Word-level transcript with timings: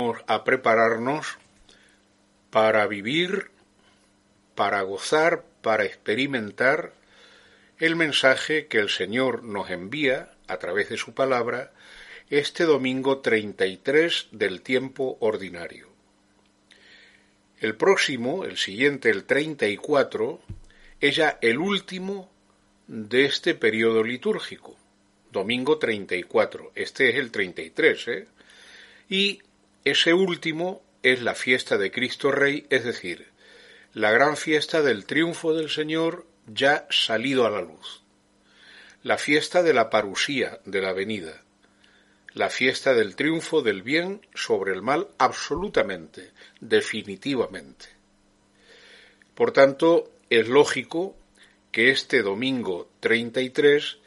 Vamos 0.00 0.24
a 0.26 0.42
prepararnos 0.42 1.38
para 2.50 2.84
vivir, 2.88 3.52
para 4.56 4.82
gozar, 4.82 5.44
para 5.62 5.84
experimentar 5.84 6.94
el 7.78 7.94
mensaje 7.94 8.66
que 8.66 8.78
el 8.78 8.88
Señor 8.88 9.44
nos 9.44 9.70
envía 9.70 10.32
a 10.48 10.56
través 10.56 10.88
de 10.88 10.96
su 10.96 11.14
palabra 11.14 11.72
este 12.28 12.64
domingo 12.64 13.20
33 13.20 14.30
del 14.32 14.62
tiempo 14.62 15.16
ordinario. 15.20 15.90
El 17.60 17.76
próximo, 17.76 18.44
el 18.44 18.56
siguiente, 18.56 19.10
el 19.10 19.22
34, 19.22 20.40
es 21.00 21.14
ya 21.14 21.38
el 21.40 21.58
último 21.58 22.32
de 22.88 23.26
este 23.26 23.54
periodo 23.54 24.02
litúrgico, 24.02 24.76
domingo 25.30 25.78
34. 25.78 26.72
Este 26.74 27.10
es 27.10 27.14
el 27.14 27.30
33, 27.30 28.08
¿eh? 28.08 28.26
Y 29.08 29.40
ese 29.84 30.14
último 30.14 30.82
es 31.02 31.22
la 31.22 31.34
fiesta 31.34 31.76
de 31.76 31.90
Cristo 31.90 32.32
Rey, 32.32 32.66
es 32.70 32.84
decir, 32.84 33.28
la 33.92 34.10
gran 34.10 34.36
fiesta 34.36 34.82
del 34.82 35.04
triunfo 35.04 35.54
del 35.54 35.68
Señor 35.68 36.26
ya 36.46 36.86
salido 36.90 37.46
a 37.46 37.50
la 37.50 37.60
luz. 37.60 38.02
La 39.02 39.18
fiesta 39.18 39.62
de 39.62 39.74
la 39.74 39.90
parusía, 39.90 40.60
de 40.64 40.80
la 40.80 40.94
venida. 40.94 41.42
La 42.32 42.48
fiesta 42.48 42.94
del 42.94 43.14
triunfo 43.14 43.60
del 43.60 43.82
bien 43.82 44.26
sobre 44.34 44.72
el 44.72 44.80
mal 44.80 45.08
absolutamente, 45.18 46.32
definitivamente. 46.60 47.86
Por 49.34 49.52
tanto, 49.52 50.10
es 50.30 50.48
lógico 50.48 51.14
que 51.70 51.90
este 51.90 52.22
domingo 52.22 52.88
33 53.00 53.98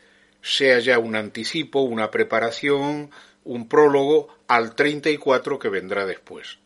sea 0.42 0.80
ya 0.80 0.98
un 1.00 1.16
anticipo, 1.16 1.81
una 1.81 2.09
preparación, 2.09 3.11
un 3.48 3.70
prólogo 3.70 4.28
al 4.48 4.76
34 4.76 5.58
que 5.58 5.70
vendrá 5.70 6.06
después. 6.06 6.59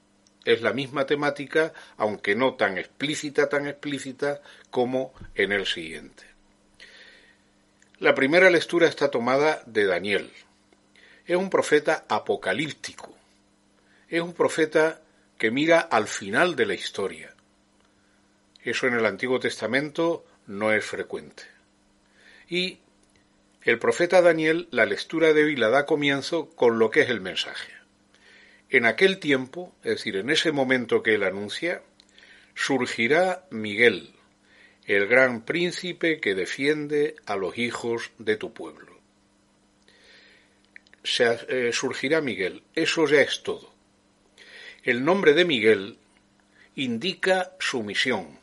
Es 0.44 0.62
la 0.62 0.74
misma 0.74 1.06
temática, 1.06 1.73
aunque 1.98 2.36
no 2.36 2.56
tan 2.56 2.78
explícita, 2.78 3.48
tan 3.48 3.68
explícita 3.68 4.42
como 4.72 5.14
en 5.36 5.52
el 5.52 5.68
siguiente. 5.68 6.23
La 8.00 8.16
primera 8.16 8.50
lectura 8.50 8.88
está 8.88 9.12
tomada 9.12 9.62
de 9.68 9.86
Daniel. 9.86 10.32
Es 11.28 11.38
un 11.38 11.52
profeta 11.52 12.06
apocalíptico. 12.10 13.16
Es 14.10 14.22
un 14.22 14.34
profeta 14.34 15.02
que 15.38 15.52
mira 15.52 15.80
al 15.80 16.08
final 16.08 16.56
de 16.56 16.66
la 16.66 16.73
historia. 16.73 17.36
Eso 18.64 18.88
en 18.88 18.95
el 18.95 19.06
Antiguo 19.06 19.40
Testamento 19.40 20.26
no 20.48 20.72
es 20.72 20.84
frecuente. 20.84 21.44
Y 22.50 22.80
el 23.64 23.78
profeta 23.78 24.22
Daniel, 24.22 24.67
la 24.72 24.86
lectura 24.86 25.34
de 25.34 25.44
hoy 25.44 25.56
la 25.56 25.70
da 25.70 25.86
comienzo 25.86 26.50
con 26.50 26.80
lo 26.80 26.90
que 26.90 27.02
es 27.02 27.09
el 27.09 27.22
mensaje. 27.22 27.72
En 28.70 28.86
aquel 28.86 29.20
tiempo, 29.20 29.76
es 29.84 29.98
decir, 29.98 30.16
en 30.16 30.30
ese 30.30 30.52
momento 30.52 31.04
que 31.04 31.16
él 31.16 31.23
anuncia, 31.23 31.84
surgirá 32.56 33.45
Miguel, 33.52 34.14
el 34.86 35.08
gran 35.08 35.45
príncipe 35.45 36.20
que 36.20 36.34
defiende 36.34 37.16
a 37.26 37.36
los 37.36 37.58
hijos 37.58 38.11
de 38.17 38.36
tu 38.36 38.54
pueblo. 38.54 38.99
Se, 41.04 41.38
eh, 41.49 41.72
surgirá 41.73 42.22
Miguel, 42.22 42.64
eso 42.73 43.05
ya 43.08 43.22
es 43.22 43.43
todo. 43.43 43.72
El 44.83 45.05
nombre 45.05 45.33
de 45.33 45.45
Miguel 45.45 45.98
indica 46.76 47.52
su 47.60 47.83
misión, 47.83 48.39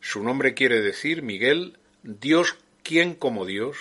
su 0.00 0.22
nombre 0.22 0.52
quiere 0.52 0.82
decir, 0.82 1.22
Miguel, 1.22 1.78
Dios, 2.02 2.58
¿quién 2.84 3.14
como 3.14 3.46
Dios? 3.46 3.76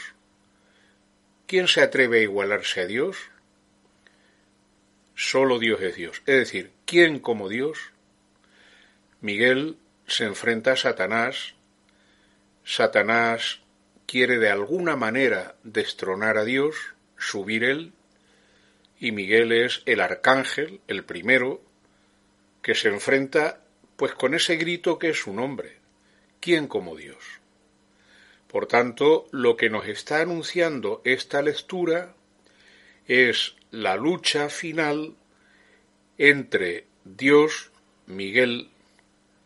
¿Quién 1.45 1.67
se 1.67 1.81
atreve 1.81 2.19
a 2.19 2.23
igualarse 2.23 2.81
a 2.81 2.87
Dios? 2.87 3.17
Solo 5.13 5.59
Dios 5.59 5.81
es 5.81 5.95
Dios. 5.95 6.23
Es 6.25 6.37
decir, 6.37 6.71
¿quién 6.85 7.19
como 7.19 7.49
Dios? 7.49 7.91
Miguel 9.21 9.77
se 10.07 10.23
enfrenta 10.23 10.71
a 10.71 10.77
Satanás. 10.77 11.53
Satanás 12.63 13.59
quiere 14.07 14.39
de 14.39 14.49
alguna 14.49 14.95
manera 14.95 15.55
destronar 15.63 16.37
a 16.37 16.45
Dios, 16.45 16.75
subir 17.17 17.65
él, 17.65 17.91
y 18.99 19.11
Miguel 19.11 19.51
es 19.51 19.83
el 19.85 19.99
arcángel, 19.99 20.79
el 20.87 21.03
primero, 21.03 21.61
que 22.61 22.73
se 22.73 22.87
enfrenta 22.87 23.59
pues 23.97 24.13
con 24.13 24.33
ese 24.33 24.55
grito 24.55 24.97
que 24.97 25.09
es 25.09 25.19
su 25.19 25.33
nombre, 25.33 25.77
¿quién 26.39 26.67
como 26.67 26.95
Dios? 26.95 27.42
Por 28.53 28.67
tanto, 28.67 29.25
lo 29.31 29.57
que 29.57 29.71
nos 29.71 29.87
está 29.87 30.21
anunciando 30.21 31.01
esta 31.05 31.41
lectura 31.41 32.13
es 33.07 33.55
la 33.71 33.95
lucha 33.95 34.47
final 34.47 35.15
entre 36.19 36.85
Dios, 37.03 37.71
Miguel 38.05 38.69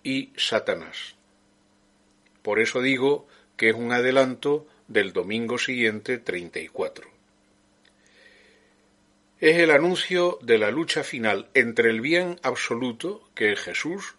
y 0.04 0.34
Satanás. 0.36 1.16
Por 2.42 2.60
eso 2.60 2.82
digo 2.82 3.30
que 3.56 3.70
es 3.70 3.76
un 3.76 3.94
adelanto 3.94 4.68
del 4.90 5.14
domingo 5.14 5.58
siguiente 5.58 6.18
34. 6.18 7.10
Es 9.40 9.58
el 9.58 9.72
anuncio 9.72 10.38
de 10.42 10.58
la 10.58 10.70
lucha 10.70 11.06
final 11.06 11.48
entre 11.54 11.92
el 11.92 12.02
bien 12.02 12.42
absoluto, 12.44 13.30
que 13.36 13.54
es 13.54 13.62
Jesús, 13.62 14.16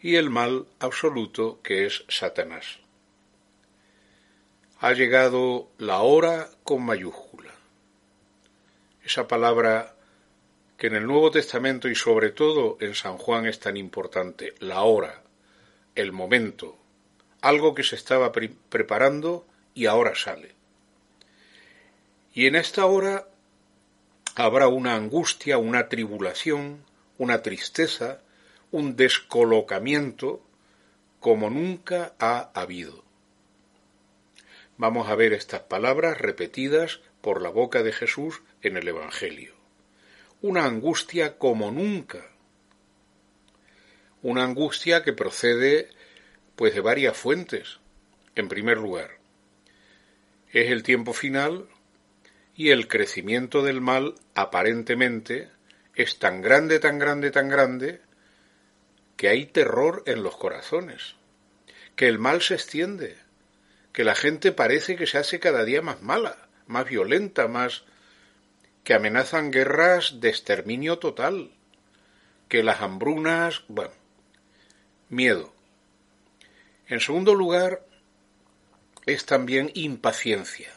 y 0.00 0.14
el 0.14 0.30
mal 0.30 0.66
absoluto 0.78 1.58
que 1.64 1.86
es 1.86 2.04
Satanás. 2.06 2.83
Ha 4.84 4.92
llegado 4.92 5.70
la 5.78 6.02
hora 6.02 6.50
con 6.62 6.82
mayúscula. 6.82 7.54
Esa 9.02 9.26
palabra 9.26 9.94
que 10.76 10.88
en 10.88 10.96
el 10.96 11.06
Nuevo 11.06 11.30
Testamento 11.30 11.88
y 11.88 11.94
sobre 11.94 12.32
todo 12.32 12.76
en 12.80 12.94
San 12.94 13.16
Juan 13.16 13.46
es 13.46 13.58
tan 13.60 13.78
importante, 13.78 14.52
la 14.58 14.82
hora, 14.82 15.22
el 15.94 16.12
momento, 16.12 16.76
algo 17.40 17.74
que 17.74 17.82
se 17.82 17.96
estaba 17.96 18.30
preparando 18.30 19.46
y 19.72 19.86
ahora 19.86 20.14
sale. 20.16 20.54
Y 22.34 22.44
en 22.44 22.54
esta 22.54 22.84
hora 22.84 23.26
habrá 24.34 24.68
una 24.68 24.96
angustia, 24.96 25.56
una 25.56 25.88
tribulación, 25.88 26.84
una 27.16 27.40
tristeza, 27.40 28.20
un 28.70 28.96
descolocamiento 28.96 30.42
como 31.20 31.48
nunca 31.48 32.12
ha 32.18 32.50
habido. 32.52 33.03
Vamos 34.76 35.08
a 35.08 35.14
ver 35.14 35.32
estas 35.32 35.60
palabras 35.60 36.18
repetidas 36.18 37.00
por 37.20 37.40
la 37.40 37.48
boca 37.48 37.82
de 37.82 37.92
Jesús 37.92 38.42
en 38.60 38.76
el 38.76 38.88
Evangelio. 38.88 39.54
Una 40.42 40.64
angustia 40.64 41.38
como 41.38 41.70
nunca. 41.70 42.26
Una 44.22 44.42
angustia 44.42 45.04
que 45.04 45.12
procede 45.12 45.88
pues 46.56 46.74
de 46.74 46.80
varias 46.80 47.16
fuentes. 47.16 47.78
En 48.34 48.48
primer 48.48 48.78
lugar, 48.78 49.18
es 50.52 50.70
el 50.70 50.82
tiempo 50.82 51.12
final 51.12 51.68
y 52.56 52.70
el 52.70 52.88
crecimiento 52.88 53.62
del 53.62 53.80
mal 53.80 54.14
aparentemente 54.34 55.50
es 55.94 56.18
tan 56.18 56.42
grande, 56.42 56.80
tan 56.80 56.98
grande, 56.98 57.30
tan 57.30 57.48
grande 57.48 58.00
que 59.16 59.28
hay 59.28 59.46
terror 59.46 60.02
en 60.06 60.24
los 60.24 60.36
corazones, 60.36 61.14
que 61.94 62.08
el 62.08 62.18
mal 62.18 62.42
se 62.42 62.54
extiende, 62.54 63.23
que 63.94 64.04
la 64.04 64.14
gente 64.14 64.52
parece 64.52 64.96
que 64.96 65.06
se 65.06 65.16
hace 65.16 65.40
cada 65.40 65.64
día 65.64 65.80
más 65.80 66.02
mala, 66.02 66.36
más 66.66 66.86
violenta, 66.86 67.48
más 67.48 67.84
que 68.82 68.92
amenazan 68.92 69.50
guerras 69.50 70.20
de 70.20 70.28
exterminio 70.28 70.98
total, 70.98 71.50
que 72.48 72.62
las 72.62 72.82
hambrunas, 72.82 73.64
bueno, 73.68 73.94
miedo. 75.08 75.54
En 76.86 77.00
segundo 77.00 77.34
lugar, 77.34 77.86
es 79.06 79.24
también 79.24 79.70
impaciencia. 79.72 80.70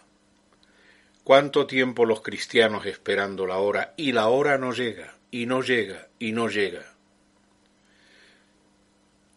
¿Cuánto 1.26 1.68
tiempo 1.68 2.06
los 2.06 2.22
cristianos 2.22 2.86
esperando 2.86 3.46
la 3.46 3.58
hora 3.58 3.94
y 3.98 4.14
la 4.14 4.30
hora 4.30 4.58
no 4.58 4.72
llega, 4.72 5.18
y 5.30 5.46
no 5.46 5.62
llega, 5.62 6.08
y 6.20 6.32
no 6.32 6.48
llega? 6.48 6.98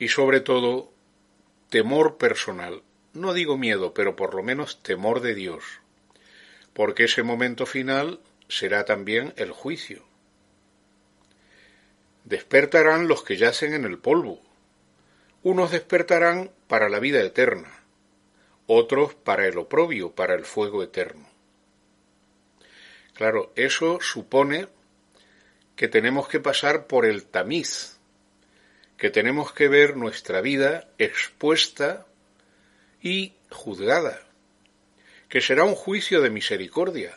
y 0.01 0.09
sobre 0.09 0.41
todo 0.41 0.93
temor 1.69 2.17
personal. 2.17 2.83
No 3.13 3.33
digo 3.35 3.59
miedo, 3.59 3.93
pero 3.93 4.15
por 4.15 4.35
lo 4.35 4.43
menos 4.43 4.83
temor 4.83 5.21
de 5.21 5.35
Dios, 5.35 5.65
porque 6.73 7.05
ese 7.05 7.23
momento 7.23 7.67
final 7.67 8.21
será 8.49 8.85
también 8.85 9.33
el 9.37 9.51
juicio. 9.51 10.05
Despertarán 12.25 13.09
los 13.09 13.25
que 13.25 13.37
yacen 13.37 13.75
en 13.75 13.85
el 13.85 13.99
polvo. 13.99 14.41
Unos 15.43 15.73
despertarán 15.73 16.53
para 16.69 16.89
la 16.89 17.01
vida 17.01 17.21
eterna, 17.21 17.83
otros 18.67 19.15
para 19.15 19.47
el 19.47 19.59
oprobio, 19.59 20.13
para 20.13 20.35
el 20.35 20.45
fuego 20.45 20.83
eterno. 20.83 21.29
Claro, 23.15 23.53
eso 23.57 23.99
supone 24.01 24.69
que 25.75 25.89
tenemos 25.89 26.29
que 26.29 26.41
pasar 26.41 26.87
por 26.87 27.07
el 27.07 27.25
tamiz, 27.25 27.99
que 28.97 29.11
tenemos 29.11 29.53
que 29.53 29.69
ver 29.69 29.97
nuestra 29.97 30.41
vida 30.41 30.89
expuesta 30.99 32.07
y 33.03 33.35
juzgada, 33.51 34.21
que 35.29 35.41
será 35.41 35.65
un 35.65 35.75
juicio 35.75 36.21
de 36.21 36.31
misericordia, 36.31 37.17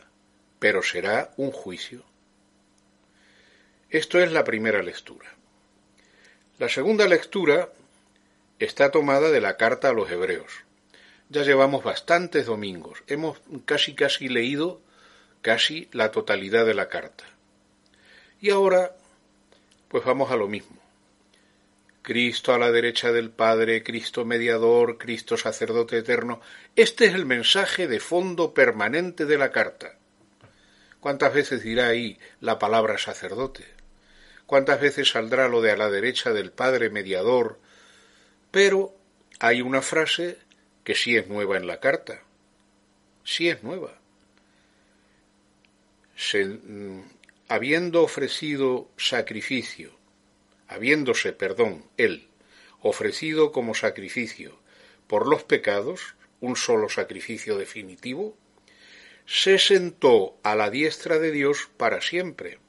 pero 0.60 0.84
será 0.84 1.34
un 1.38 1.52
juicio. 1.52 2.04
Esto 3.90 4.20
es 4.20 4.32
la 4.32 4.44
primera 4.44 4.82
lectura. 4.82 5.34
La 6.60 6.70
segunda 6.70 7.08
lectura 7.08 7.70
está 8.60 8.92
tomada 8.92 9.30
de 9.30 9.42
la 9.42 9.58
carta 9.58 9.90
a 9.90 9.94
los 9.94 10.10
hebreos. 10.10 10.52
Ya 11.30 11.44
llevamos 11.44 11.84
bastantes 11.84 12.46
domingos, 12.46 13.04
hemos 13.08 13.40
casi 13.66 13.96
casi 13.96 14.30
leído 14.30 14.82
casi 15.42 15.90
la 15.92 16.12
totalidad 16.12 16.66
de 16.66 16.74
la 16.74 16.90
carta. 16.90 17.26
Y 18.40 18.50
ahora, 18.50 18.96
pues 19.90 20.04
vamos 20.04 20.32
a 20.32 20.36
lo 20.36 20.48
mismo. 20.48 20.83
Cristo 22.04 22.54
a 22.54 22.60
la 22.60 22.72
derecha 22.72 23.12
del 23.12 23.32
Padre, 23.32 23.82
Cristo 23.82 24.26
mediador, 24.26 24.98
Cristo 24.98 25.38
sacerdote 25.38 25.98
eterno. 25.98 26.42
Este 26.76 27.06
es 27.06 27.16
el 27.16 27.26
mensaje 27.26 27.88
de 27.88 28.00
fondo 28.02 28.54
permanente 28.54 29.26
de 29.26 29.38
la 29.38 29.52
carta. 29.52 29.98
¿Cuántas 31.00 31.34
veces 31.34 31.64
dirá 31.64 31.88
ahí 31.88 32.20
la 32.42 32.60
palabra 32.60 32.98
sacerdote? 32.98 33.66
¿Cuántas 34.46 34.82
veces 34.82 35.10
saldrá 35.10 35.48
lo 35.48 35.62
de 35.62 35.72
a 35.72 35.78
la 35.78 35.90
derecha 35.90 36.32
del 36.32 36.52
Padre 36.52 36.90
mediador? 36.90 37.60
Pero 38.52 38.94
hay 39.40 39.62
una 39.62 39.82
frase 39.82 40.38
que 40.84 40.96
sí 40.96 41.16
es 41.16 41.28
nueva 41.28 41.58
en 41.58 41.68
la 41.68 41.80
carta. 41.80 42.22
Sí 43.24 43.48
es 43.48 43.64
nueva. 43.64 43.98
Mm, 46.34 47.00
habiendo 47.48 48.04
ofrecido 48.04 48.90
sacrificio, 48.98 50.03
habiéndose, 50.74 51.34
perdón, 51.34 51.86
él, 51.98 52.28
ofrecido 52.82 53.52
como 53.52 53.76
sacrificio 53.76 54.60
por 55.08 55.28
los 55.28 55.44
pecados, 55.44 56.16
un 56.40 56.56
solo 56.56 56.90
sacrificio 56.90 57.58
definitivo, 57.58 58.36
se 59.26 59.58
sentó 59.58 60.38
a 60.44 60.56
la 60.56 60.70
diestra 60.70 61.20
de 61.20 61.32
Dios 61.32 61.70
para 61.78 62.02
siempre, 62.02 62.60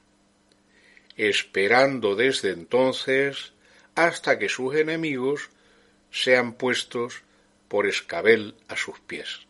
esperando 1.17 2.15
desde 2.15 2.51
entonces 2.51 3.53
hasta 3.95 4.39
que 4.39 4.49
sus 4.49 4.75
enemigos 4.75 5.49
sean 6.11 6.53
puestos 6.53 7.23
por 7.67 7.87
escabel 7.87 8.55
a 8.67 8.77
sus 8.77 8.99
pies. 8.99 9.47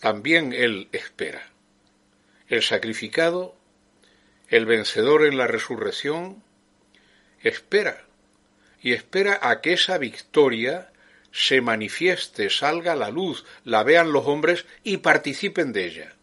También 0.00 0.52
Él 0.52 0.88
espera. 0.92 1.50
El 2.48 2.62
sacrificado, 2.62 3.56
el 4.48 4.64
vencedor 4.64 5.26
en 5.26 5.36
la 5.36 5.46
resurrección, 5.46 6.42
espera 7.42 8.04
y 8.80 8.92
espera 8.92 9.38
a 9.42 9.60
que 9.60 9.72
esa 9.72 9.98
victoria 9.98 10.92
se 11.32 11.60
manifieste, 11.60 12.50
salga 12.50 12.92
a 12.92 12.96
la 12.96 13.10
luz, 13.10 13.44
la 13.64 13.82
vean 13.82 14.12
los 14.12 14.26
hombres 14.26 14.66
y 14.82 14.98
participen 14.98 15.72
de 15.72 15.86
ella. 15.86 16.14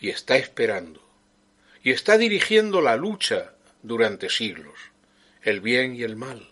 Y 0.00 0.10
está 0.10 0.36
esperando. 0.36 1.02
Y 1.82 1.92
está 1.92 2.18
dirigiendo 2.18 2.80
la 2.80 2.96
lucha 2.96 3.54
durante 3.82 4.28
siglos, 4.28 4.74
el 5.42 5.60
bien 5.60 5.94
y 5.94 6.02
el 6.02 6.16
mal. 6.16 6.50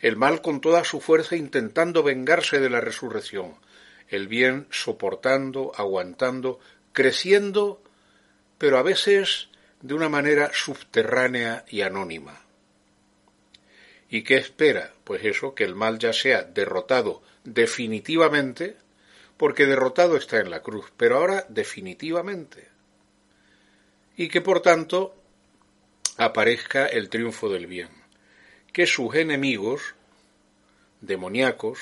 El 0.00 0.16
mal 0.16 0.42
con 0.42 0.60
toda 0.60 0.84
su 0.84 1.00
fuerza 1.00 1.36
intentando 1.36 2.02
vengarse 2.02 2.60
de 2.60 2.68
la 2.68 2.82
resurrección, 2.82 3.56
el 4.08 4.28
bien 4.28 4.66
soportando, 4.70 5.72
aguantando, 5.76 6.60
creciendo, 6.92 7.82
pero 8.58 8.78
a 8.78 8.82
veces 8.82 9.48
de 9.82 9.94
una 9.94 10.08
manera 10.08 10.50
subterránea 10.52 11.64
y 11.68 11.82
anónima. 11.82 12.40
¿Y 14.08 14.22
qué 14.22 14.36
espera? 14.36 14.92
Pues 15.04 15.24
eso, 15.24 15.54
que 15.54 15.64
el 15.64 15.74
mal 15.74 15.98
ya 15.98 16.12
sea 16.12 16.42
derrotado 16.42 17.22
definitivamente, 17.44 18.76
porque 19.36 19.66
derrotado 19.66 20.16
está 20.16 20.40
en 20.40 20.50
la 20.50 20.62
cruz, 20.62 20.92
pero 20.96 21.18
ahora 21.18 21.46
definitivamente. 21.48 22.68
Y 24.16 24.28
que 24.28 24.40
por 24.40 24.62
tanto 24.62 25.14
aparezca 26.16 26.86
el 26.86 27.08
triunfo 27.08 27.48
del 27.48 27.66
bien, 27.66 27.90
que 28.72 28.86
sus 28.86 29.14
enemigos 29.14 29.94
demoníacos 31.00 31.78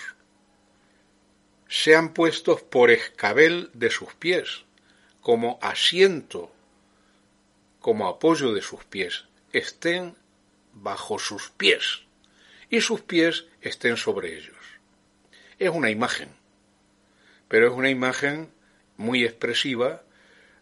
sean 1.68 2.12
puestos 2.12 2.62
por 2.62 2.90
escabel 2.90 3.70
de 3.72 3.90
sus 3.90 4.14
pies, 4.14 4.64
como 5.20 5.58
asiento, 5.62 6.52
como 7.84 8.08
apoyo 8.08 8.54
de 8.54 8.62
sus 8.62 8.82
pies, 8.84 9.26
estén 9.52 10.16
bajo 10.72 11.18
sus 11.18 11.50
pies 11.50 12.04
y 12.70 12.80
sus 12.80 13.02
pies 13.02 13.44
estén 13.60 13.98
sobre 13.98 14.38
ellos. 14.38 14.56
Es 15.58 15.68
una 15.68 15.90
imagen, 15.90 16.30
pero 17.46 17.66
es 17.66 17.74
una 17.74 17.90
imagen 17.90 18.50
muy 18.96 19.22
expresiva 19.22 20.02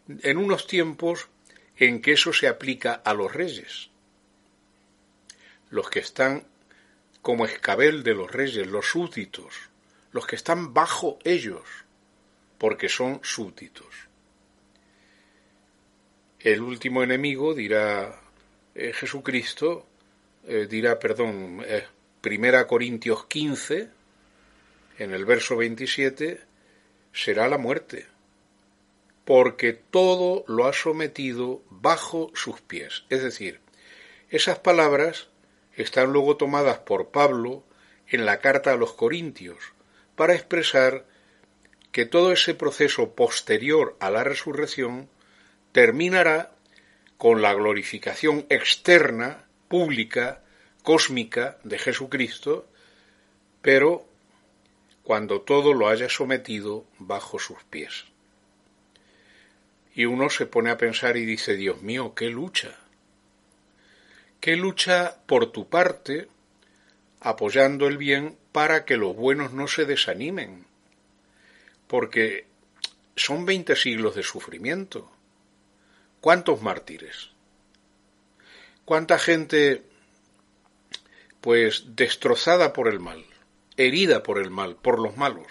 en 0.08 0.36
unos 0.36 0.66
tiempos 0.66 1.28
en 1.76 2.02
que 2.02 2.14
eso 2.14 2.32
se 2.32 2.48
aplica 2.48 2.92
a 2.92 3.14
los 3.14 3.32
reyes, 3.32 3.90
los 5.70 5.90
que 5.90 6.00
están 6.00 6.48
como 7.20 7.46
escabel 7.46 8.02
de 8.02 8.14
los 8.14 8.32
reyes, 8.32 8.66
los 8.66 8.86
súbditos, 8.86 9.54
los 10.10 10.26
que 10.26 10.34
están 10.34 10.74
bajo 10.74 11.20
ellos, 11.22 11.62
porque 12.58 12.88
son 12.88 13.20
súbditos. 13.22 14.11
El 16.42 16.60
último 16.60 17.04
enemigo, 17.04 17.54
dirá 17.54 18.20
eh, 18.74 18.92
Jesucristo, 18.92 19.86
eh, 20.44 20.66
dirá, 20.68 20.98
perdón, 20.98 21.62
eh, 21.64 21.84
Primera 22.20 22.66
Corintios 22.66 23.26
15, 23.26 23.88
en 24.98 25.12
el 25.12 25.24
verso 25.24 25.56
27, 25.56 26.40
será 27.12 27.48
la 27.48 27.58
muerte, 27.58 28.06
porque 29.24 29.72
todo 29.72 30.44
lo 30.48 30.66
ha 30.66 30.72
sometido 30.72 31.62
bajo 31.70 32.32
sus 32.34 32.60
pies. 32.60 33.04
Es 33.08 33.22
decir, 33.22 33.60
esas 34.28 34.58
palabras 34.58 35.28
están 35.76 36.12
luego 36.12 36.36
tomadas 36.36 36.78
por 36.78 37.10
Pablo 37.10 37.62
en 38.08 38.26
la 38.26 38.40
carta 38.40 38.72
a 38.72 38.76
los 38.76 38.94
Corintios 38.94 39.58
para 40.16 40.34
expresar 40.34 41.06
que 41.92 42.04
todo 42.04 42.32
ese 42.32 42.54
proceso 42.54 43.14
posterior 43.14 43.96
a 44.00 44.10
la 44.10 44.24
resurrección 44.24 45.08
terminará 45.72 46.52
con 47.16 47.42
la 47.42 47.54
glorificación 47.54 48.46
externa, 48.48 49.44
pública, 49.68 50.42
cósmica 50.82 51.58
de 51.64 51.78
Jesucristo, 51.78 52.68
pero 53.62 54.06
cuando 55.02 55.40
todo 55.40 55.72
lo 55.72 55.88
haya 55.88 56.08
sometido 56.08 56.84
bajo 56.98 57.38
sus 57.38 57.62
pies. 57.64 58.04
Y 59.94 60.04
uno 60.04 60.30
se 60.30 60.46
pone 60.46 60.70
a 60.70 60.78
pensar 60.78 61.16
y 61.16 61.24
dice, 61.24 61.54
Dios 61.54 61.82
mío, 61.82 62.14
qué 62.14 62.30
lucha. 62.30 62.78
Qué 64.40 64.56
lucha 64.56 65.18
por 65.26 65.52
tu 65.52 65.68
parte, 65.68 66.28
apoyando 67.20 67.86
el 67.86 67.98
bien 67.98 68.36
para 68.52 68.84
que 68.84 68.96
los 68.96 69.14
buenos 69.14 69.52
no 69.52 69.68
se 69.68 69.84
desanimen. 69.84 70.66
Porque 71.86 72.46
son 73.14 73.44
veinte 73.44 73.76
siglos 73.76 74.14
de 74.14 74.22
sufrimiento. 74.22 75.10
¿Cuántos 76.22 76.62
mártires? 76.62 77.30
¿Cuánta 78.84 79.18
gente 79.18 79.82
pues 81.40 81.96
destrozada 81.96 82.72
por 82.72 82.86
el 82.86 83.00
mal, 83.00 83.26
herida 83.76 84.22
por 84.22 84.38
el 84.38 84.48
mal, 84.48 84.76
por 84.76 85.00
los 85.00 85.16
malos? 85.16 85.48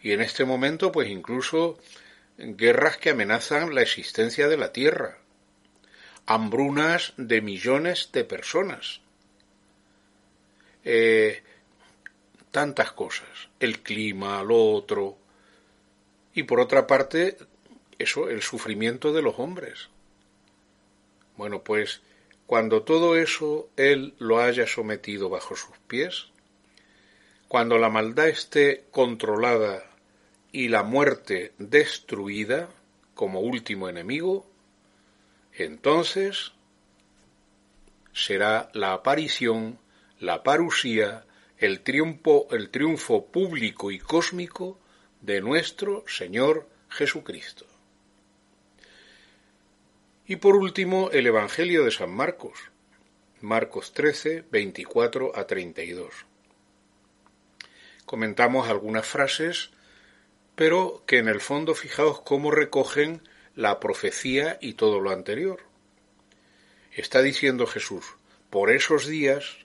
Y 0.00 0.12
en 0.12 0.20
este 0.20 0.44
momento 0.44 0.92
pues 0.92 1.08
incluso 1.08 1.76
guerras 2.38 2.96
que 2.96 3.10
amenazan 3.10 3.74
la 3.74 3.82
existencia 3.82 4.46
de 4.46 4.58
la 4.58 4.72
tierra, 4.72 5.18
hambrunas 6.26 7.14
de 7.16 7.40
millones 7.40 8.10
de 8.12 8.22
personas, 8.22 9.00
eh, 10.84 11.42
tantas 12.52 12.92
cosas, 12.92 13.48
el 13.58 13.82
clima, 13.82 14.40
lo 14.44 14.70
otro, 14.70 15.18
y 16.32 16.44
por 16.44 16.60
otra 16.60 16.86
parte 16.86 17.36
eso, 17.98 18.28
el 18.28 18.42
sufrimiento 18.42 19.12
de 19.12 19.22
los 19.22 19.38
hombres. 19.38 19.88
Bueno, 21.36 21.62
pues 21.62 22.02
cuando 22.46 22.82
todo 22.82 23.16
eso 23.16 23.68
Él 23.76 24.14
lo 24.18 24.40
haya 24.40 24.66
sometido 24.66 25.28
bajo 25.28 25.56
sus 25.56 25.76
pies, 25.88 26.26
cuando 27.48 27.78
la 27.78 27.88
maldad 27.88 28.28
esté 28.28 28.84
controlada 28.90 29.84
y 30.52 30.68
la 30.68 30.82
muerte 30.82 31.52
destruida 31.58 32.68
como 33.14 33.40
último 33.40 33.88
enemigo, 33.88 34.46
entonces 35.52 36.52
será 38.12 38.70
la 38.74 38.92
aparición, 38.92 39.78
la 40.20 40.42
parusía, 40.42 41.24
el 41.58 41.80
triunfo, 41.80 42.48
el 42.50 42.70
triunfo 42.70 43.26
público 43.26 43.90
y 43.90 43.98
cósmico 43.98 44.78
de 45.20 45.40
nuestro 45.40 46.04
Señor 46.06 46.68
Jesucristo. 46.88 47.66
Y 50.26 50.36
por 50.36 50.56
último, 50.56 51.10
el 51.10 51.26
Evangelio 51.26 51.84
de 51.84 51.90
San 51.90 52.10
Marcos, 52.10 52.58
Marcos 53.42 53.92
13, 53.92 54.46
24 54.50 55.36
a 55.36 55.46
32. 55.46 56.14
Comentamos 58.06 58.70
algunas 58.70 59.06
frases, 59.06 59.68
pero 60.54 61.02
que 61.06 61.18
en 61.18 61.28
el 61.28 61.42
fondo 61.42 61.74
fijaos 61.74 62.22
cómo 62.22 62.50
recogen 62.50 63.20
la 63.54 63.80
profecía 63.80 64.56
y 64.62 64.74
todo 64.74 64.98
lo 64.98 65.10
anterior. 65.10 65.60
Está 66.90 67.20
diciendo 67.20 67.66
Jesús, 67.66 68.06
por 68.48 68.70
esos 68.70 69.06
días, 69.06 69.58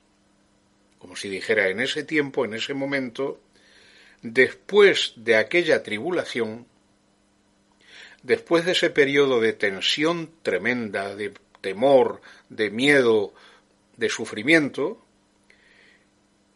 como 0.98 1.16
si 1.16 1.30
dijera 1.30 1.70
en 1.70 1.80
ese 1.80 2.04
tiempo, 2.04 2.44
en 2.44 2.54
ese 2.54 2.74
momento, 2.74 3.40
después 4.24 5.14
de 5.16 5.38
aquella 5.38 5.84
tribulación, 5.84 6.68
después 8.24 8.66
de 8.66 8.74
ese 8.74 8.90
periodo 8.90 9.40
de 9.40 9.54
tensión 9.54 10.32
tremenda, 10.42 11.16
de 11.16 11.34
temor, 11.62 12.22
de 12.50 12.70
miedo, 12.70 13.34
de 13.98 14.10
sufrimiento, 14.10 15.04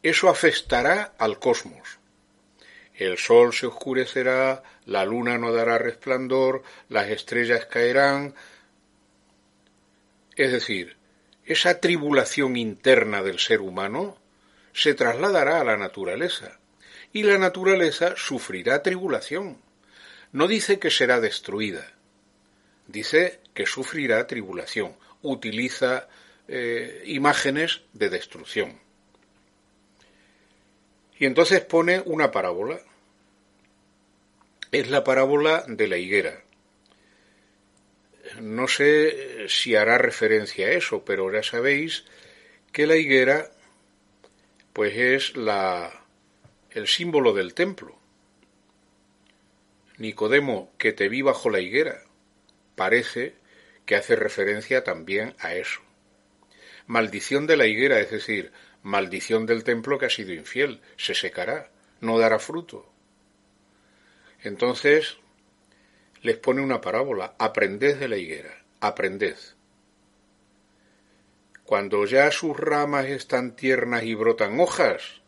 eso 0.01 0.29
afectará 0.29 1.13
al 1.17 1.39
cosmos. 1.39 1.99
El 2.93 3.17
sol 3.17 3.53
se 3.53 3.65
oscurecerá, 3.65 4.63
la 4.85 5.05
luna 5.05 5.37
no 5.37 5.51
dará 5.51 5.77
resplandor, 5.77 6.63
las 6.89 7.09
estrellas 7.09 7.65
caerán. 7.65 8.35
Es 10.35 10.51
decir, 10.51 10.97
esa 11.45 11.79
tribulación 11.79 12.55
interna 12.55 13.23
del 13.23 13.39
ser 13.39 13.61
humano 13.61 14.17
se 14.73 14.93
trasladará 14.93 15.61
a 15.61 15.63
la 15.63 15.77
naturaleza 15.77 16.59
y 17.11 17.23
la 17.23 17.37
naturaleza 17.37 18.13
sufrirá 18.15 18.81
tribulación. 18.83 19.62
No 20.33 20.47
dice 20.47 20.79
que 20.79 20.89
será 20.89 21.21
destruida, 21.21 21.93
dice 22.87 23.39
que 23.53 23.65
sufrirá 23.65 24.27
tribulación. 24.27 24.95
Utiliza 25.21 26.09
eh, 26.47 27.03
imágenes 27.05 27.83
de 27.93 28.09
destrucción. 28.09 28.79
Y 31.17 31.25
entonces 31.25 31.61
pone 31.61 32.01
una 32.05 32.31
parábola. 32.31 32.81
Es 34.71 34.89
la 34.89 35.03
parábola 35.03 35.63
de 35.67 35.87
la 35.87 35.97
higuera. 35.97 36.43
No 38.41 38.67
sé 38.67 39.47
si 39.47 39.75
hará 39.75 39.97
referencia 39.97 40.67
a 40.67 40.71
eso, 40.71 41.05
pero 41.05 41.31
ya 41.31 41.43
sabéis 41.43 42.05
que 42.71 42.87
la 42.87 42.95
higuera 42.95 43.51
pues 44.73 44.97
es 44.97 45.37
la 45.37 45.93
el 46.71 46.87
símbolo 46.87 47.33
del 47.33 47.53
templo. 47.53 48.02
Nicodemo, 49.97 50.71
que 50.77 50.91
te 50.91 51.07
vi 51.07 51.21
bajo 51.21 51.49
la 51.49 51.59
higuera, 51.59 52.01
parece 52.75 53.35
que 53.85 53.95
hace 53.95 54.15
referencia 54.15 54.83
también 54.83 55.35
a 55.39 55.55
eso. 55.55 55.81
Maldición 56.87 57.47
de 57.47 57.57
la 57.57 57.67
higuera, 57.67 57.99
es 57.99 58.11
decir, 58.11 58.51
maldición 58.81 59.45
del 59.45 59.63
templo 59.63 59.97
que 59.99 60.07
ha 60.07 60.09
sido 60.09 60.33
infiel, 60.33 60.81
se 60.97 61.13
secará, 61.13 61.69
no 62.01 62.17
dará 62.17 62.39
fruto. 62.39 62.91
Entonces 64.41 65.17
les 66.21 66.37
pone 66.37 66.61
una 66.61 66.81
parábola, 66.81 67.35
aprended 67.37 67.97
de 67.97 68.07
la 68.07 68.17
higuera, 68.17 68.63
aprended. 68.79 69.37
Cuando 71.63 72.05
ya 72.05 72.29
sus 72.31 72.57
ramas 72.57 73.05
están 73.05 73.55
tiernas 73.55 74.03
y 74.03 74.15
brotan 74.15 74.59
hojas, 74.59 75.21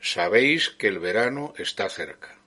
sabéis 0.00 0.70
que 0.70 0.88
el 0.88 0.98
verano 0.98 1.54
está 1.58 1.88
cerca. 1.88 2.38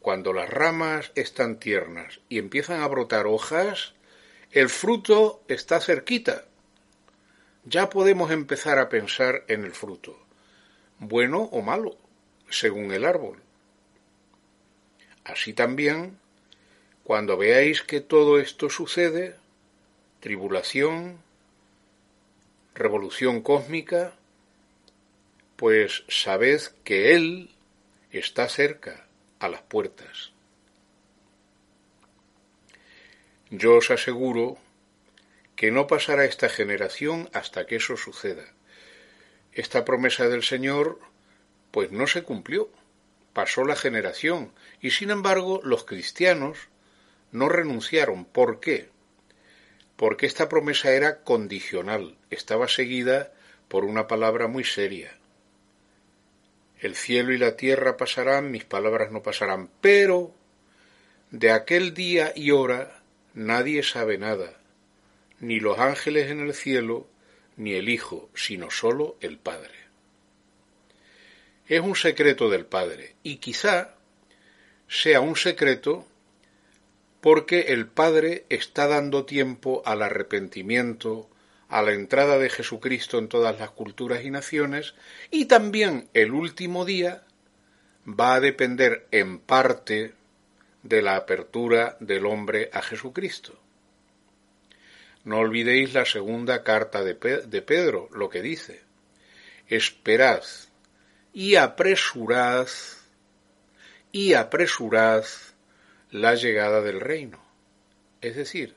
Cuando 0.00 0.32
las 0.32 0.48
ramas 0.48 1.12
están 1.14 1.58
tiernas 1.58 2.20
y 2.28 2.38
empiezan 2.38 2.82
a 2.82 2.88
brotar 2.88 3.26
hojas, 3.26 3.94
el 4.50 4.68
fruto 4.68 5.42
está 5.48 5.80
cerquita 5.80 6.44
ya 7.64 7.90
podemos 7.90 8.30
empezar 8.30 8.78
a 8.78 8.88
pensar 8.88 9.44
en 9.48 9.64
el 9.64 9.72
fruto, 9.72 10.18
bueno 10.98 11.42
o 11.42 11.60
malo, 11.62 11.96
según 12.48 12.92
el 12.92 13.04
árbol. 13.04 13.38
Así 15.24 15.52
también, 15.52 16.18
cuando 17.04 17.36
veáis 17.36 17.82
que 17.82 18.00
todo 18.00 18.40
esto 18.40 18.70
sucede, 18.70 19.36
tribulación, 20.20 21.18
revolución 22.74 23.42
cósmica, 23.42 24.14
pues 25.56 26.04
sabed 26.08 26.62
que 26.82 27.14
Él 27.14 27.50
está 28.10 28.48
cerca, 28.48 29.06
a 29.40 29.48
las 29.48 29.62
puertas. 29.62 30.32
Yo 33.50 33.74
os 33.74 33.90
aseguro 33.90 34.58
que 35.56 35.72
no 35.72 35.88
pasará 35.88 36.24
esta 36.24 36.48
generación 36.48 37.28
hasta 37.32 37.66
que 37.66 37.76
eso 37.76 37.96
suceda. 37.96 38.44
Esta 39.52 39.84
promesa 39.84 40.28
del 40.28 40.44
Señor, 40.44 41.00
pues 41.72 41.90
no 41.90 42.06
se 42.06 42.22
cumplió, 42.22 42.70
pasó 43.32 43.64
la 43.64 43.74
generación, 43.74 44.52
y 44.80 44.92
sin 44.92 45.10
embargo 45.10 45.60
los 45.64 45.84
cristianos 45.84 46.68
no 47.32 47.48
renunciaron. 47.48 48.24
¿Por 48.24 48.60
qué? 48.60 48.88
Porque 49.96 50.26
esta 50.26 50.48
promesa 50.48 50.92
era 50.92 51.22
condicional, 51.24 52.16
estaba 52.30 52.68
seguida 52.68 53.32
por 53.68 53.84
una 53.84 54.06
palabra 54.06 54.46
muy 54.46 54.64
seria. 54.64 55.19
El 56.80 56.96
cielo 56.96 57.32
y 57.32 57.38
la 57.38 57.56
tierra 57.56 57.96
pasarán, 57.96 58.50
mis 58.50 58.64
palabras 58.64 59.12
no 59.12 59.22
pasarán, 59.22 59.68
pero 59.82 60.34
de 61.30 61.50
aquel 61.50 61.92
día 61.92 62.32
y 62.34 62.52
hora 62.52 63.02
nadie 63.34 63.82
sabe 63.82 64.16
nada, 64.16 64.58
ni 65.40 65.60
los 65.60 65.78
ángeles 65.78 66.30
en 66.30 66.40
el 66.40 66.54
cielo, 66.54 67.06
ni 67.56 67.74
el 67.74 67.90
Hijo, 67.90 68.30
sino 68.34 68.70
sólo 68.70 69.16
el 69.20 69.38
Padre. 69.38 69.74
Es 71.68 71.80
un 71.82 71.96
secreto 71.96 72.48
del 72.48 72.64
Padre, 72.64 73.14
y 73.22 73.36
quizá 73.36 73.94
sea 74.88 75.20
un 75.20 75.36
secreto 75.36 76.06
porque 77.20 77.66
el 77.68 77.86
Padre 77.86 78.46
está 78.48 78.86
dando 78.86 79.26
tiempo 79.26 79.82
al 79.84 80.02
arrepentimiento, 80.02 81.28
a 81.70 81.82
la 81.82 81.92
entrada 81.92 82.38
de 82.38 82.50
Jesucristo 82.50 83.18
en 83.18 83.28
todas 83.28 83.58
las 83.58 83.70
culturas 83.70 84.24
y 84.24 84.30
naciones, 84.30 84.94
y 85.30 85.46
también 85.46 86.08
el 86.12 86.32
último 86.32 86.84
día 86.84 87.22
va 88.06 88.34
a 88.34 88.40
depender 88.40 89.06
en 89.12 89.38
parte 89.38 90.14
de 90.82 91.02
la 91.02 91.16
apertura 91.16 91.96
del 92.00 92.26
hombre 92.26 92.70
a 92.72 92.82
Jesucristo. 92.82 93.58
No 95.24 95.38
olvidéis 95.38 95.94
la 95.94 96.04
segunda 96.04 96.64
carta 96.64 97.04
de, 97.04 97.14
Pedro, 97.14 98.08
lo 98.12 98.30
que 98.30 98.40
dice. 98.40 98.82
Esperad 99.68 100.42
y 101.32 101.56
apresurad 101.56 102.66
y 104.10 104.32
apresurad 104.32 105.24
la 106.10 106.34
llegada 106.34 106.80
del 106.80 107.00
reino. 107.00 107.40
Es 108.20 108.34
decir, 108.34 108.74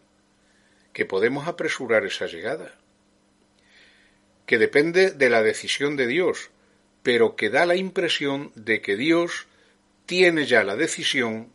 que 0.92 1.06
podemos 1.06 1.48
apresurar 1.48 2.06
esa 2.06 2.28
llegada, 2.28 2.76
que 4.46 4.58
depende 4.58 5.12
de 5.12 5.30
la 5.30 5.42
decisión 5.42 5.96
de 5.96 6.08
Dios, 6.08 6.50
pero 7.02 7.36
que 7.36 7.50
da 7.50 7.66
la 7.66 7.76
impresión 7.76 8.52
de 8.56 8.82
que 8.82 8.96
Dios 8.96 9.48
tiene 10.06 10.46
ya 10.46 10.64
la 10.64 10.76
decisión 10.76 11.50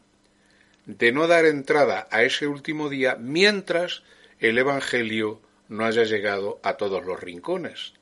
de 0.86 1.12
no 1.12 1.26
dar 1.26 1.44
entrada 1.44 2.08
a 2.10 2.22
ese 2.22 2.46
último 2.46 2.88
día 2.88 3.16
mientras 3.16 4.02
el 4.40 4.56
Evangelio 4.56 5.40
no 5.68 5.84
haya 5.84 6.04
llegado 6.04 6.60
a 6.62 6.78
todos 6.78 7.04
los 7.04 7.20
rincones. 7.20 7.92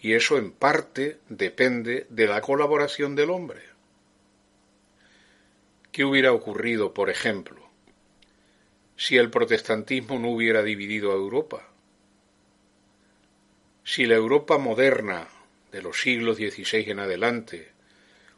Y 0.00 0.14
eso 0.14 0.36
en 0.36 0.50
parte 0.50 1.18
depende 1.28 2.06
de 2.10 2.26
la 2.26 2.40
colaboración 2.40 3.14
del 3.14 3.30
hombre. 3.30 3.62
¿Qué 5.92 6.04
hubiera 6.04 6.32
ocurrido, 6.32 6.92
por 6.92 7.10
ejemplo, 7.10 7.70
si 8.96 9.16
el 9.16 9.30
protestantismo 9.30 10.18
no 10.18 10.28
hubiera 10.30 10.62
dividido 10.62 11.12
a 11.12 11.14
Europa? 11.14 11.68
Si 13.88 14.04
la 14.04 14.16
Europa 14.16 14.58
moderna 14.58 15.28
de 15.70 15.80
los 15.80 16.00
siglos 16.00 16.38
XVI 16.38 16.90
en 16.90 16.98
adelante 16.98 17.68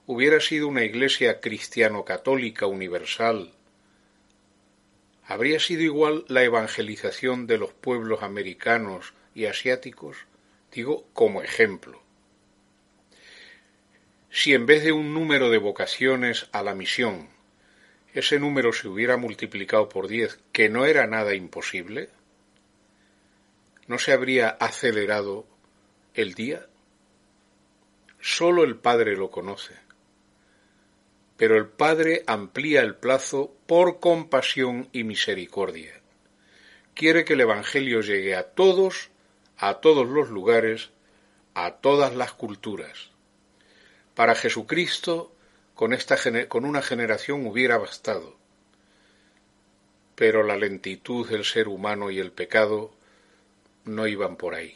hubiera 0.06 0.40
sido 0.40 0.68
una 0.68 0.84
iglesia 0.84 1.40
cristiano-católica 1.40 2.66
universal 2.66 3.54
¿Habría 5.24 5.58
sido 5.58 5.80
igual 5.80 6.26
la 6.28 6.42
evangelización 6.42 7.46
de 7.46 7.56
los 7.56 7.72
pueblos 7.72 8.22
americanos 8.22 9.14
y 9.34 9.46
asiáticos? 9.46 10.18
Digo 10.70 11.08
como 11.14 11.42
ejemplo. 11.42 12.02
Si 14.28 14.52
en 14.52 14.66
vez 14.66 14.84
de 14.84 14.92
un 14.92 15.14
número 15.14 15.48
de 15.48 15.56
vocaciones 15.56 16.46
a 16.52 16.62
la 16.62 16.74
misión 16.74 17.30
ese 18.12 18.38
número 18.38 18.74
se 18.74 18.86
hubiera 18.86 19.16
multiplicado 19.16 19.88
por 19.88 20.08
diez, 20.08 20.40
que 20.52 20.68
no 20.68 20.84
era 20.84 21.06
nada 21.06 21.34
imposible, 21.34 22.10
¿no 23.88 23.98
se 23.98 24.12
habría 24.12 24.50
acelerado 24.50 25.46
el 26.14 26.34
día? 26.34 26.66
Solo 28.20 28.62
el 28.62 28.76
Padre 28.76 29.16
lo 29.16 29.30
conoce. 29.30 29.74
Pero 31.38 31.56
el 31.56 31.66
Padre 31.66 32.22
amplía 32.26 32.82
el 32.82 32.96
plazo 32.96 33.54
por 33.66 33.98
compasión 33.98 34.88
y 34.92 35.04
misericordia. 35.04 35.94
Quiere 36.94 37.24
que 37.24 37.32
el 37.32 37.40
Evangelio 37.40 38.02
llegue 38.02 38.36
a 38.36 38.50
todos, 38.50 39.08
a 39.56 39.74
todos 39.74 40.06
los 40.06 40.28
lugares, 40.28 40.90
a 41.54 41.76
todas 41.76 42.14
las 42.14 42.32
culturas. 42.32 43.10
Para 44.14 44.34
Jesucristo, 44.34 45.32
con, 45.74 45.92
esta, 45.92 46.16
con 46.48 46.64
una 46.64 46.82
generación 46.82 47.46
hubiera 47.46 47.78
bastado. 47.78 48.36
Pero 50.14 50.42
la 50.42 50.56
lentitud 50.56 51.26
del 51.28 51.44
ser 51.44 51.68
humano 51.68 52.10
y 52.10 52.18
el 52.18 52.32
pecado 52.32 52.97
no 53.88 54.06
iban 54.06 54.36
por 54.36 54.54
ahí 54.54 54.74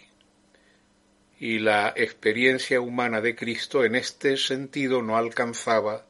y 1.42 1.58
la 1.58 1.92
experiencia 1.96 2.80
humana 2.80 3.20
de 3.20 3.34
Cristo 3.34 3.84
en 3.84 3.96
este 3.96 4.36
sentido 4.36 5.02
no 5.02 5.16
alcanzaba 5.16 6.06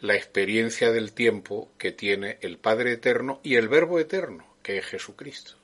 la 0.00 0.16
experiencia 0.16 0.90
del 0.90 1.12
tiempo 1.12 1.70
que 1.78 1.92
tiene 1.92 2.36
el 2.40 2.58
Padre 2.58 2.94
Eterno 2.94 3.38
y 3.44 3.54
el 3.54 3.68
Verbo 3.68 4.00
Eterno, 4.00 4.56
que 4.60 4.78
es 4.78 4.86
Jesucristo. 4.86 5.61